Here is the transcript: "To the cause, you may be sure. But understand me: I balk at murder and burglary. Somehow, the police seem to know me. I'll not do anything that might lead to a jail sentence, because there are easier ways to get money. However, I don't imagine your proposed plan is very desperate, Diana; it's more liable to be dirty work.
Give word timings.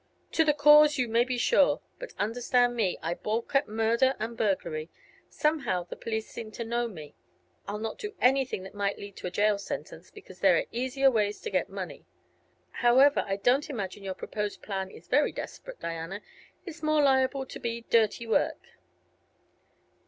"To 0.31 0.43
the 0.43 0.55
cause, 0.55 0.97
you 0.97 1.07
may 1.07 1.23
be 1.23 1.37
sure. 1.37 1.79
But 1.99 2.13
understand 2.17 2.75
me: 2.75 2.97
I 3.03 3.13
balk 3.13 3.53
at 3.53 3.67
murder 3.67 4.15
and 4.17 4.35
burglary. 4.35 4.89
Somehow, 5.29 5.83
the 5.83 5.95
police 5.95 6.27
seem 6.27 6.49
to 6.53 6.63
know 6.65 6.87
me. 6.87 7.13
I'll 7.67 7.77
not 7.77 7.99
do 7.99 8.15
anything 8.19 8.63
that 8.63 8.73
might 8.73 8.97
lead 8.97 9.15
to 9.17 9.27
a 9.27 9.29
jail 9.29 9.59
sentence, 9.59 10.09
because 10.09 10.39
there 10.39 10.57
are 10.57 10.65
easier 10.71 11.11
ways 11.11 11.39
to 11.41 11.51
get 11.51 11.69
money. 11.69 12.07
However, 12.71 13.23
I 13.27 13.35
don't 13.37 13.69
imagine 13.69 14.03
your 14.03 14.15
proposed 14.15 14.63
plan 14.63 14.89
is 14.89 15.07
very 15.07 15.31
desperate, 15.31 15.79
Diana; 15.79 16.23
it's 16.65 16.81
more 16.81 17.03
liable 17.03 17.45
to 17.45 17.59
be 17.59 17.81
dirty 17.81 18.25
work. 18.25 18.57